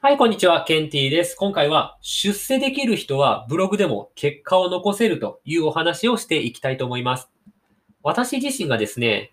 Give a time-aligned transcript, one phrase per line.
[0.00, 0.62] はい、こんにちは。
[0.62, 1.34] ケンティーです。
[1.34, 7.28] 今回は、出世できる人はブログでも結果を残せるというお話をしていきたいと思います。
[8.04, 9.32] 私自身がですね、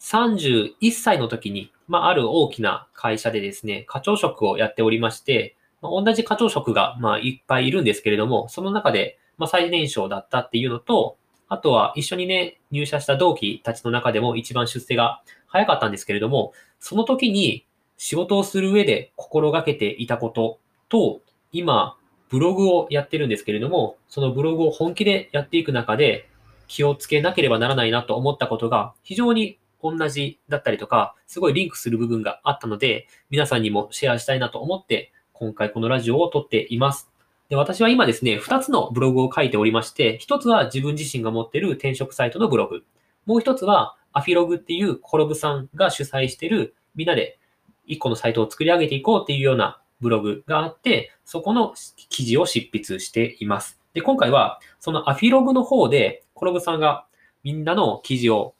[0.00, 11.16] 31歳の時に、まあ、ある大きな会社でですね、課長職をやっておりまして、まあ、同じ課長職が、まあ、いっぱいいるんですけれども、その中で、まあ、最年少だったっていうのと、
[11.48, 17.64] あとは一緒にね、入社した同期たちの中でも一番出世が早かったんですけれども、その時に
[18.04, 21.20] 仕事をする上で心がけていたことと、
[21.52, 21.96] 今、
[22.30, 26.28] ブログをやってるんですけれども、そのブログを本気でやっていく中で
[26.66, 37.08] 気をつけなければならないなと思ったことが非常に同じだったりとか、すごいリンクする部分があったので、皆さんにもシェアしたいなと思って、今回このラジオを撮っています。
[37.50, 42.82] で私は今ですね、2つのブログを書いておりまして、1つは自分自身が持ってる転職サイトのブログ。
[43.26, 47.38] もう1つはアフィログっていうコロブさんが主催してるみんなで
[47.86, 51.74] 一個のサイトを作り上げていこうっていうようなブログがあって、そこの
[52.08, 53.80] 記事を執筆しています。
[53.94, 57.06] で、今回は、そのアフィログの方で、コロブさんが
[57.44, 58.54] みんなの記事を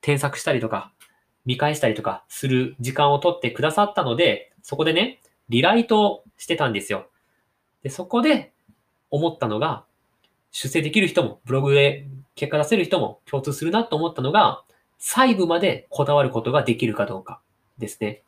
[0.00, 0.92] 添削したりとか、
[1.44, 7.08] 見返したりとかする時間を取ってくださったので、そこでね、リライトをしてたんですよ。
[7.82, 8.52] で、そこで
[9.10, 9.84] 思ったのが、
[10.50, 14.64] 出世できる人も、ブログで結果出せる人も共通するなと思ったのが、
[14.98, 17.40] 細部までこだわることができるかどうか
[17.78, 18.22] ですね。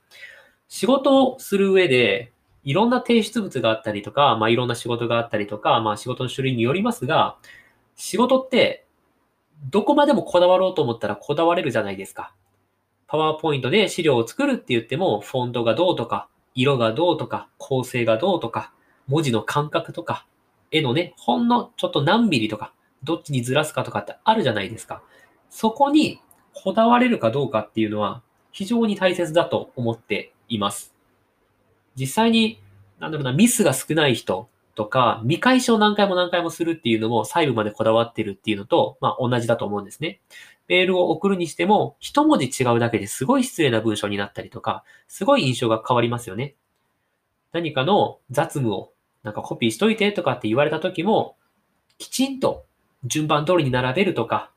[0.68, 7.36] 仕事をする上で、いろんな提出物があったりとか、まあ、いろんな仕事があったりとか、まあ、仕事の種類によりますが、
[7.96, 8.86] 仕事って、
[9.70, 12.32] どこまでもこだわろうと思ったらこだわれるじゃないですか。
[13.06, 18.72] パワーポイントで資料を作るって言っても、フォントがどうとか、色がどうとか、構成がどうとか、
[19.06, 20.26] 文字の感覚とか、
[20.70, 22.72] 絵のね、ほんのちょっと何ミリとか、
[23.04, 25.02] どっちにずらすかとかってあるじゃないですか。
[25.50, 26.20] そこに
[26.52, 30.94] こだわれるかどうかっていうのは非常に大切だと思っています。
[31.96, 32.60] 実際に、
[32.98, 40.20] なんだろうな、ミスが少ない人とか、見返しを何回も何回もするっていうのも細部までこだわってるっていうのと、まあ同じだと思うんですね。
[40.68, 46.54] メールを送るにしても、一文字違うだけですごい失礼な文章になったりとか、すごい印象が変わりますよね。
[47.52, 48.92] 何かの雑務を
[49.22, 51.36] なんかコピーしといてとかって言われた時も、
[51.98, 52.66] きちんと
[53.04, 54.50] 順番通りに並べるとか、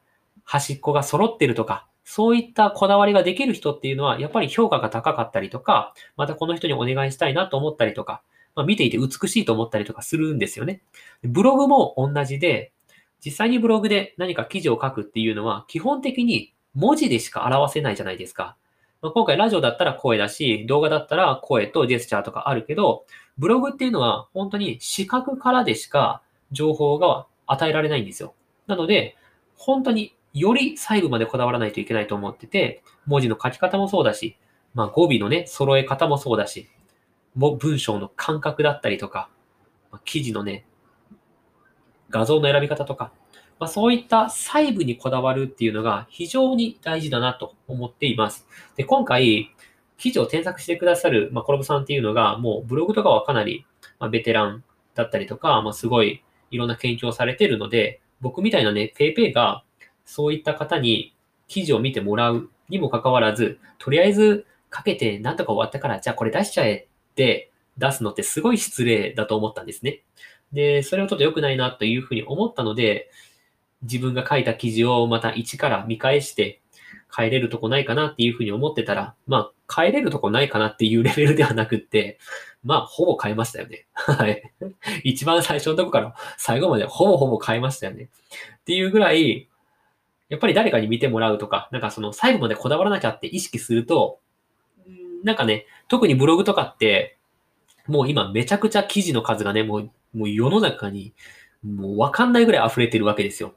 [0.43, 8.21] 端っこが揃ってるとか、そういったこだわりができる人っていうのは、やっぱり評価が高かったりとか、またこの人にお願いしたいなと思ったりとか、
[8.53, 10.81] まあ、見ていて美しいと思ったりとかするんですよね。
[11.23, 12.73] ブログも同じで、
[13.23, 18.57] 実際にブログで何か記事を書くっていうのは、基本的に文字でしか表せないじゃないですか。
[19.01, 23.05] まあ、今回ラジオだったら声だし、動画だったら声とジェスチャーとかあるけど、
[23.37, 26.21] ブログっていうのは本当に視覚からでしか
[26.51, 28.33] 情報が与えられないんですよ。
[28.67, 29.15] なので、
[29.55, 34.37] 本当により細部までこだわらないといけないと思ってて、文字の書き方もそうだし、
[34.73, 36.69] まあ語尾のね、揃え方もそうだし、
[37.35, 39.29] も文章の感覚だったりとか、
[39.91, 40.65] ま、記事のね、
[42.09, 43.11] 画像の選び方とか、
[43.59, 48.47] まあ、そういった細部にこだわるっていうのが非常に大事だなと思っています。
[48.75, 49.51] で、今回、
[49.97, 53.65] 記事を添削してくださる、まあ、コラボさんっていうのが、もうブログとかはかなり、
[53.99, 54.63] まあ、ベテラン
[54.95, 59.63] だったりとか、まあ、すごいいろんな研究をされてるので、僕みたいなね、ペイペイが
[60.05, 61.15] そういった方に
[61.47, 70.01] 記事を見てもらうにもかかわらず、とりあえずかけてなんとか終わったから、じゃあこれ出しちゃえって出すのってすごい失礼だと思ったんですね。
[70.53, 73.09] で、それはちょっと良くないなというふうに思ったので、
[73.83, 76.61] 自分が書いた記事をまた一から見返して
[77.15, 82.19] 変えれるとこないかなっていうふうに思ってたら、まあ変えれるとこないかなっていうレベルではなくって、
[82.63, 83.85] まあほぼ変えましたよね。
[83.93, 84.43] はい。
[85.03, 88.03] 一番最初のとこから最後までほぼほぼ変えましたよね。
[88.03, 89.49] っていうぐらい、
[90.31, 94.19] やっぱり誰かに見てもらうとか、なんかその最後までこだわらなきゃって意識すると、
[95.25, 97.17] なんかね、特にブログとかって、
[97.85, 101.13] もう今めちゃくちゃ記事の数がね、もう、もう世の中に、
[101.67, 103.55] もうわかんないぐらい溢れてるわけですよ。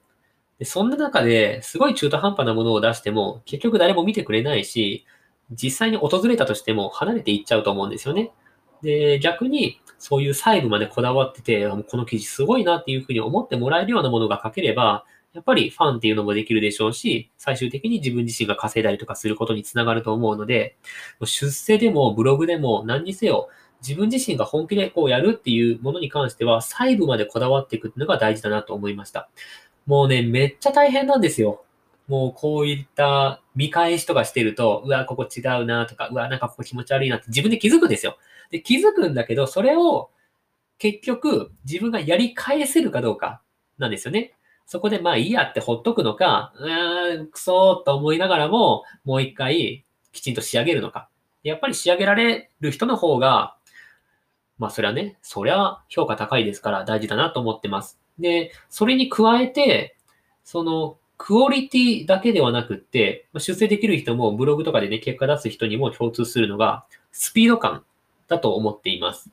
[0.58, 5.06] でそんな中ですごい中途半端なものを出しても、結局誰も見てくれないし、
[5.52, 8.32] 実際に訪れたとしても離れていっちゃうと思うんですよね。
[8.82, 20.76] で、逆に、そういう細部までこだわってて、この記事すごいなっていうふうに思ってもらえるようなものが書ければ、やっぱりファンっていうのもできるでしょうし、最終的に自分自身が稼いだりとかすることにつながると思うので、
[21.24, 23.48] 出世でもブログでも何にせよ、
[23.82, 29.28] 自分自身が本気でこうやるっていうものに関しては、細部までこだわっていくっていうのが大事だなと思いました。
[29.86, 31.64] もうね、めっちゃ大変なんですよ。
[32.06, 38.18] もうこういった見返しとかしてると、うわ、ここ違うなとか、うわ、なんかここ気持ち悪いなって自分で気づくんですよ。
[38.50, 40.10] で、気づくんだけど、それを
[40.78, 43.42] 結局自分がやり返せるかどうか
[43.78, 44.34] なんですよね。
[44.66, 51.08] そこでまあいいやってほっとくのか、うーん、くそーと思いながらも、もう一回きちんと仕上げるのか。
[51.42, 53.56] やっぱり仕上げられる人の方が、
[54.58, 57.98] まあそれはね、そりゃ評価高いですから大事だなと思ってます。
[58.18, 59.96] で、それに加えて、
[60.44, 67.84] そのクオリティだけではなくって、出世できる人もブログとかでね、結果出す人にも共通するのが、スピード感
[68.28, 69.30] だと思っています。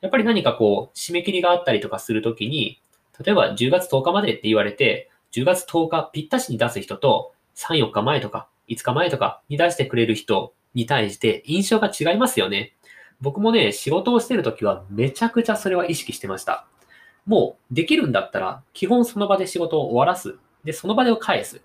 [0.00, 2.80] やっぱり何かこう、締め切りがあったりとかするときに、
[3.18, 12.74] 例えば10月10日までって言われて、10月10日ぴったしに出す人と、3、4日前とか、5日前とかに出してくれる人に対して印象が違いますよね。
[13.20, 16.66] 僕もね、仕事をしてるときはめちゃくちゃそれは意識してました。
[17.26, 20.38] もうできるんだったら、基本その場で仕事を終わらす。
[20.64, 21.60] で、その場で返す。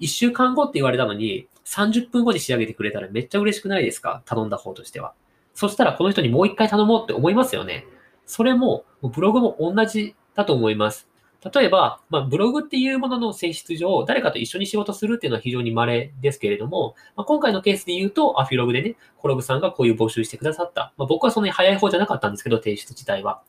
[0.00, 4.22] 1週間後って言われたのに、30分後に仕上げてくれたらめっちゃ嬉しくないですか？
[4.24, 5.14] 頼んだ方としては。
[5.52, 7.84] そしたらこの人にもう一回頼もうって思いますよね。
[8.24, 11.08] それも、ブログも同じだと思います。
[11.52, 20.92] 例えば、まあ、ブログっていうものの性質上、誰かと一緒に仕事するっていうのは非常に稀ですけれども、まあ、今回のケースで言うと、アフィログでね、コログさんがこういう募集してくださった。
[20.96, 23.42] まあ、僕はそんなに早い方じゃなかったんですけど、提出自体は。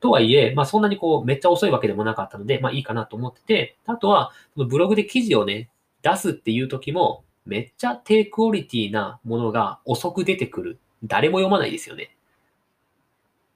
[0.00, 5.70] とはいえ、まあ、そんなにこう、めっちゃ遅いわけでもなかったので、まあいいかなと思ってて、あとは、ブログで記事をね、
[6.02, 10.78] 出すっていう時も、めっちゃ低クオリティなものが遅く出てくる。
[11.04, 12.14] 誰も読まないですよね。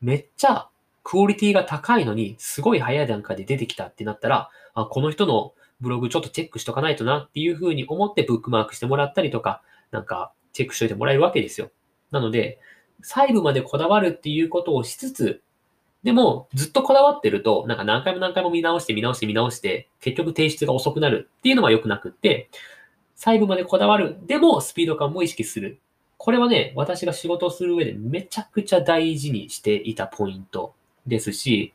[0.00, 0.68] めっちゃ
[1.08, 9.62] クオリティが高いのに、すごい早い段階で出てきたってなったら、あ、この人のブログちょっとチェックしとかないとなっていうふうに思ってブックマークしてもらったりとか、
[9.92, 11.70] なんかチェックしといてもらえるわけですよ。
[12.10, 12.58] なので、
[13.02, 15.42] 細部までこだわるっていうことをしつつ、
[16.02, 22.50] でも、ずっとこだわってると、なんか何回も何回も見直して見直して見直して、結局提出が遅くなるっていうのは良くなくって、
[23.14, 24.16] 細部までこだわる。
[24.26, 25.78] でも、スピード感も意識する。
[26.16, 30.74] これはね、私が仕事をする上でめちゃくちゃ大事にしていたポイント
[31.06, 31.74] ですし、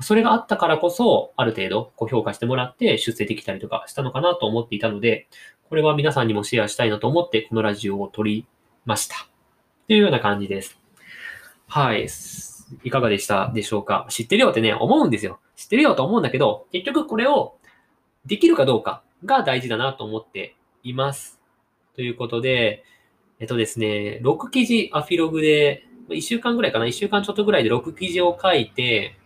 [0.00, 5.28] それがあったからこそ、ある程度ご評価してもらって出世できたりとかしたのかなと思っていたので、
[5.68, 8.46] これは皆さんにもシェアしたいなと思って、このラジオを撮り
[8.84, 9.28] ました。
[9.86, 10.78] というような感じです。
[11.66, 12.06] はい。
[12.84, 14.06] いかがでしたでしょうか？
[14.08, 15.40] 知ってるよってね、思うんですよ。
[15.56, 17.56] 知ってるよと思うんだけど、結局これを
[18.24, 20.54] できるかどうかが大事だなと思って
[20.84, 21.40] います。
[21.96, 22.84] ということで、
[23.40, 29.16] えっとですね、6記事アフィログで1週間ぐらいかな、1週間ちょっとぐらいで6記事を書いて、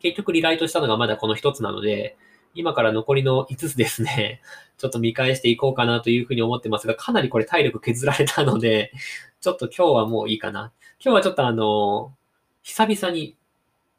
[0.00, 2.16] 結局リライトしたのがまだこの1つなので、
[2.54, 4.40] 今から残りの5つですね、
[4.78, 8.92] ちょっと見返していこうかなというふうに思ってますが、かなりこれ体力削られたので、
[9.40, 10.72] ちょっと今日はもういいかな。
[11.00, 12.12] 今日はちょっとあの、
[12.62, 13.36] 久々に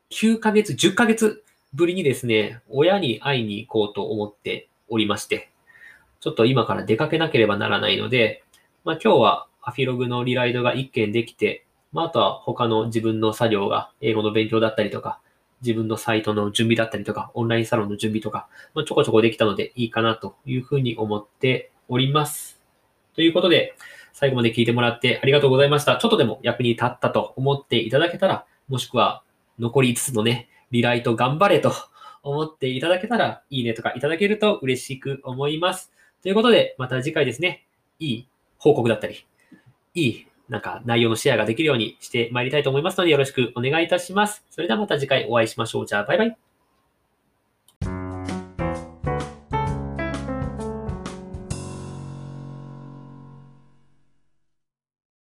[0.10, 1.44] 9ヶ月、10ヶ月
[1.74, 5.50] ぶりにですね、親に会いに行こうと思っておりまして、
[6.20, 8.44] ちょっと今から出かけなければならないので、
[8.84, 15.20] まあ今日はアフィログのリライドが1件できて、まあ、あとは他の自分の作業が、英語の勉強だったりとか、
[15.62, 22.62] 自分のサイトの準備だったりとか、オンラインサロンの準備とか、まあ、ちょこちょこできたのでいいかなというふうに思っております。
[23.16, 23.76] ということで、
[24.14, 25.98] 最後まで聞いてもらってありがとうございました。
[25.98, 29.24] ちょっとでも役に立ったと思っていただけたら、もしくは
[29.58, 31.74] 残り5つのね、リライト頑張れと
[32.24, 35.92] 思っていただけたら、いいねとかいただけると嬉しく思います。
[36.22, 37.66] ということで、また次回ですね、
[38.00, 39.26] いい報告だったり、
[39.96, 44.44] いいなんか内容のシェアができるようにしてまいりたいと思いますのでよろしくお願いいたします。
[44.50, 45.86] それではまた次回お会いしましょう。
[45.86, 46.49] じゃあバイバイ。